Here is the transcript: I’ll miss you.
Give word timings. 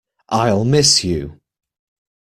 I’ll 0.29 0.65
miss 0.65 1.03
you. 1.03 1.39